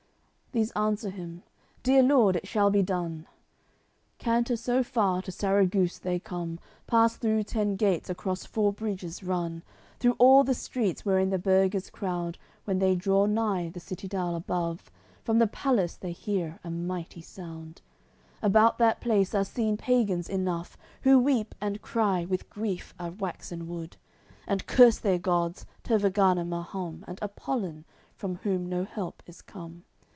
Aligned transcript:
These 0.53 0.71
answer 0.71 1.09
him: 1.11 1.43
"Dear 1.81 2.03
lord, 2.03 2.35
it 2.35 2.45
shall 2.45 2.69
be 2.69 2.83
done." 2.83 3.25
Canter 4.17 4.57
so 4.57 4.83
far, 4.83 5.21
to 5.21 5.31
Sarraguce 5.31 5.97
they 5.97 6.19
come, 6.19 6.59
Pass 6.87 7.15
through 7.15 7.43
ten 7.43 7.77
gates, 7.77 8.09
across 8.09 8.43
four 8.45 8.73
bridges 8.73 9.23
run, 9.23 9.63
Through 9.99 10.17
all 10.19 10.43
the 10.43 10.53
streets, 10.53 11.05
wherein 11.05 11.29
the 11.29 11.39
burghers 11.39 11.89
crowd. 11.89 12.37
When 12.65 12.79
they 12.79 12.95
draw 12.95 13.27
nigh 13.27 13.69
the 13.69 13.79
citadel 13.79 14.35
above, 14.35 14.91
From 15.23 15.39
the 15.39 15.47
palace 15.47 15.95
they 15.95 16.11
hear 16.11 16.59
a 16.65 16.69
mighty 16.69 17.21
sound; 17.21 17.81
About 18.41 18.77
that 18.77 18.99
place 18.99 19.33
are 19.33 19.45
seen 19.45 19.77
pagans 19.77 20.27
enough, 20.27 20.75
Who 21.03 21.17
weep 21.19 21.55
and 21.61 21.81
cry, 21.81 22.25
with 22.25 22.49
grief 22.49 22.93
are 22.99 23.11
waxen 23.11 23.69
wood, 23.69 23.95
And 24.45 24.67
curse 24.67 24.97
their 24.99 25.17
gods, 25.17 25.65
Tervagan 25.85 26.37
and 26.37 26.49
Mahum 26.49 27.05
And 27.07 27.21
Apolin, 27.21 27.85
from 28.17 28.35
whom 28.43 28.65
no 28.67 28.83
help 28.83 29.23
is 29.25 29.41
come. 29.41 29.85